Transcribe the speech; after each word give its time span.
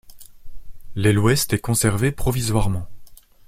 L'aile 0.95 1.19
ouest 1.19 1.53
est 1.53 1.59
conservée 1.59 2.11
provisoirement. 2.11 2.87